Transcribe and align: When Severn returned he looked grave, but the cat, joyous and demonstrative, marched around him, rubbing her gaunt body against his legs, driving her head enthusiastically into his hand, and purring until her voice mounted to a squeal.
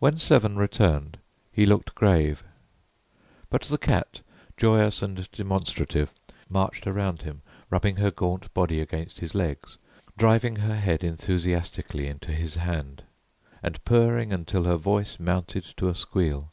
When 0.00 0.18
Severn 0.18 0.56
returned 0.58 1.16
he 1.50 1.64
looked 1.64 1.94
grave, 1.94 2.44
but 3.48 3.62
the 3.62 3.78
cat, 3.78 4.20
joyous 4.58 5.00
and 5.02 5.26
demonstrative, 5.32 6.12
marched 6.50 6.86
around 6.86 7.22
him, 7.22 7.40
rubbing 7.70 7.96
her 7.96 8.10
gaunt 8.10 8.52
body 8.52 8.82
against 8.82 9.20
his 9.20 9.34
legs, 9.34 9.78
driving 10.18 10.56
her 10.56 10.76
head 10.76 11.02
enthusiastically 11.02 12.06
into 12.06 12.32
his 12.32 12.56
hand, 12.56 13.04
and 13.62 13.82
purring 13.86 14.30
until 14.30 14.64
her 14.64 14.76
voice 14.76 15.18
mounted 15.18 15.64
to 15.78 15.88
a 15.88 15.94
squeal. 15.94 16.50